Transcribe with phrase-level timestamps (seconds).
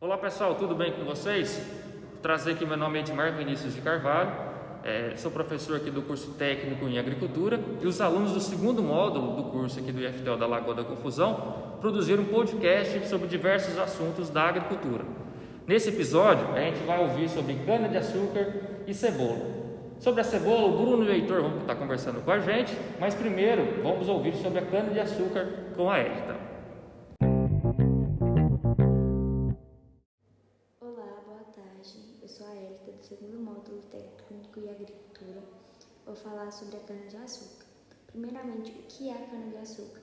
[0.00, 1.60] Olá pessoal, tudo bem com vocês?
[2.12, 4.30] Vou trazer aqui meu nome é Edmar Vinícius de Carvalho,
[4.84, 9.34] é, sou professor aqui do curso técnico em agricultura e os alunos do segundo módulo
[9.34, 14.30] do curso aqui do IFTO da Lagoa da Confusão produziram um podcast sobre diversos assuntos
[14.30, 15.04] da agricultura.
[15.66, 18.54] Nesse episódio a gente vai ouvir sobre cana de açúcar
[18.86, 19.58] e cebola.
[19.98, 23.16] Sobre a cebola, o Bruno e o Heitor vão estar conversando com a gente, mas
[23.16, 26.47] primeiro vamos ouvir sobre a cana de açúcar com a Elita.
[33.08, 35.42] Segundo módulo técnico e agricultura,
[36.04, 37.64] vou falar sobre a cana-de-açúcar.
[38.06, 40.02] Primeiramente, o que é a cana-de-açúcar?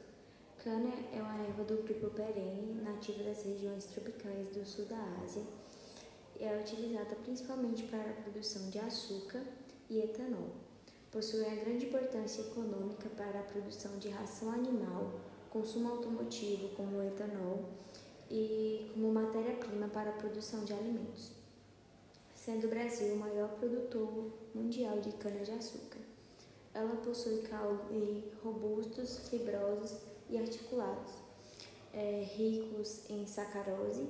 [0.63, 5.44] Cana é uma erva do grupo perene, nativa das regiões tropicais do sul da Ásia,
[6.40, 9.44] e é utilizada principalmente para a produção de açúcar
[9.88, 10.49] e etanol.
[11.12, 15.12] Possui uma grande importância econômica para a produção de ração animal,
[15.52, 17.70] consumo automotivo como o etanol
[18.32, 21.45] e como matéria-prima para a produção de alimentos
[22.45, 25.98] sendo o Brasil o maior produtor mundial de cana-de-açúcar.
[26.76, 29.98] Ela possui caule robustos, fibrosos
[30.29, 31.12] e articulados,
[31.91, 34.07] é, ricos em sacarose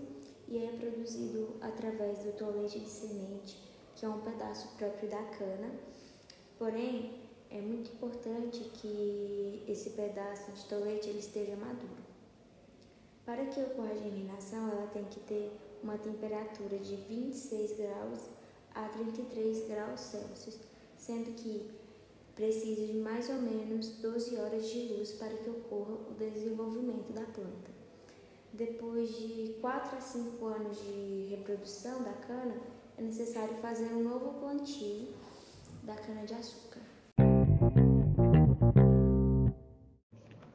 [0.50, 3.58] e é produzido através do tolete de semente,
[3.95, 5.72] que é um pedaço próprio da cana.
[6.59, 12.03] Porém, é muito importante que esse pedaço de tolete ele esteja maduro.
[13.25, 15.52] Para que ocorra a germinação, ela tem que ter
[15.86, 18.19] uma temperatura de 26 graus
[18.73, 20.59] a 33 graus Celsius,
[20.97, 21.69] sendo que
[22.36, 27.22] precisa de mais ou menos 12 horas de luz para que ocorra o desenvolvimento da
[27.22, 27.72] planta.
[28.52, 32.56] Depois de 4 a 5 anos de reprodução da cana,
[32.97, 35.09] é necessário fazer um novo plantio
[35.83, 36.81] da cana-de-açúcar.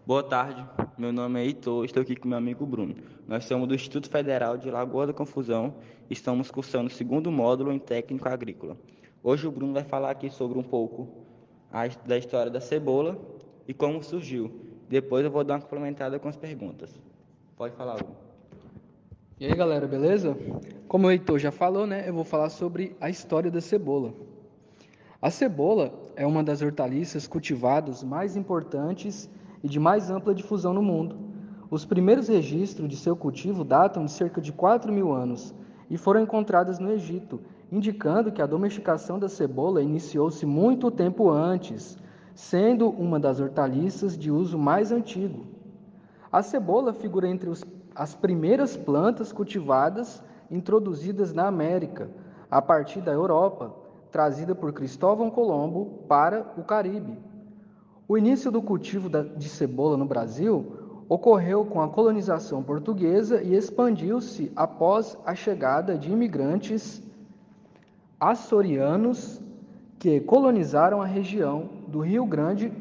[0.04, 0.66] Boa tarde,
[1.00, 2.94] meu nome é Heitor, estou aqui com meu amigo Bruno.
[3.26, 5.74] Nós somos do Instituto Federal de Lagoa da Confusão
[6.10, 8.76] e estamos cursando o segundo módulo em técnico agrícola.
[9.22, 11.08] Hoje o Bruno vai falar aqui sobre um pouco
[12.04, 13.18] da história da cebola
[13.66, 14.52] e como surgiu.
[14.90, 16.94] Depois eu vou dar uma complementada com as perguntas.
[17.56, 18.16] Pode falar, Bruno.
[19.38, 20.36] E aí, galera, beleza?
[20.86, 24.12] Como o Heitor já falou, né, eu vou falar sobre a história da cebola.
[25.22, 29.30] A cebola é uma das hortaliças cultivadas mais importantes
[29.62, 31.16] e de mais ampla difusão no mundo.
[31.70, 35.54] Os primeiros registros de seu cultivo datam de cerca de 4 mil anos
[35.88, 37.40] e foram encontradas no Egito,
[37.70, 41.96] indicando que a domesticação da cebola iniciou-se muito tempo antes,
[42.34, 45.44] sendo uma das hortaliças de uso mais antigo.
[46.32, 52.10] A cebola figura entre os, as primeiras plantas cultivadas introduzidas na América,
[52.50, 53.74] a partir da Europa,
[54.10, 57.29] trazida por Cristóvão Colombo para o Caribe.
[58.10, 60.66] O início do cultivo de cebola no Brasil
[61.08, 67.00] ocorreu com a colonização portuguesa e expandiu-se após a chegada de imigrantes
[68.18, 69.40] açorianos
[69.96, 72.72] que colonizaram a região do Rio Grande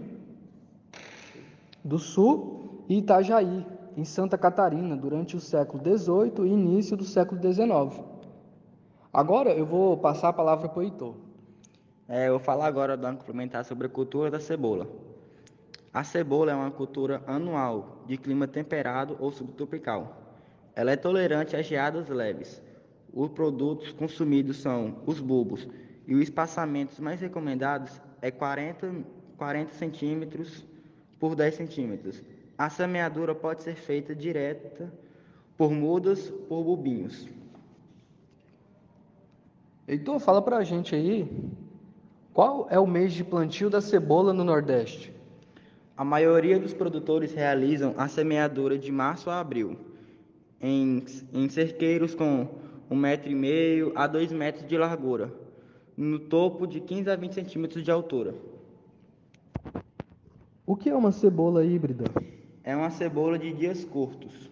[1.85, 3.63] do Sul e Itajaí,
[3.95, 8.03] em Santa Catarina, durante o século XVIII e início do século XIX.
[9.13, 11.13] Agora eu vou passar a palavra para o Heitor.
[12.07, 14.87] É, eu vou falar agora, um complementar sobre a cultura da cebola.
[15.91, 20.21] A cebola é uma cultura anual, de clima temperado ou subtropical.
[20.75, 22.61] Ela é tolerante a geadas leves.
[23.11, 25.67] Os produtos consumidos são os bulbos
[26.05, 29.03] e os espaçamentos mais recomendados é 40,
[29.35, 30.63] 40 centímetros
[31.19, 32.23] por 10 centímetros.
[32.55, 34.93] A semeadura pode ser feita direta
[35.57, 37.27] por mudas por bulbinhos.
[39.87, 41.27] Heitor, fala pra gente aí,
[42.31, 45.18] qual é o mês de plantio da cebola no Nordeste?
[45.99, 49.77] A maioria dos produtores realizam a semeadura de março a abril,
[50.61, 52.47] em, em cerqueiros com
[52.89, 55.29] um metro e meio a dois metros de largura,
[55.97, 58.33] no topo de 15 a 20 centímetros de altura.
[60.65, 62.05] O que é uma cebola híbrida?
[62.63, 64.49] É uma cebola de dias curtos.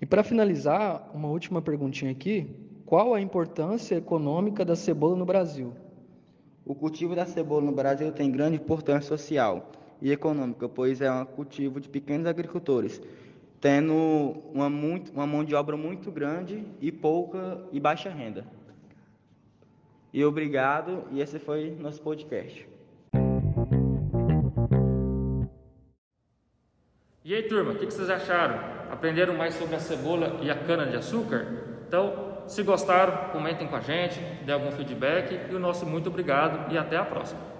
[0.00, 2.46] E para finalizar, uma última perguntinha aqui:
[2.86, 5.72] qual a importância econômica da cebola no Brasil?
[6.64, 11.24] O cultivo da cebola no Brasil tem grande importância social e econômica, pois é um
[11.24, 13.02] cultivo de pequenos agricultores,
[13.60, 13.94] tendo
[14.54, 18.46] uma, muito, uma mão de obra muito grande e pouca e baixa renda.
[20.12, 22.68] E obrigado, e esse foi nosso podcast.
[27.24, 28.56] E aí, turma, o que vocês acharam?
[28.90, 31.46] Aprenderam mais sobre a cebola e a cana de açúcar?
[31.88, 36.70] Então, se gostaram, comentem com a gente, dê algum feedback e o nosso muito obrigado
[36.70, 37.51] e até a próxima.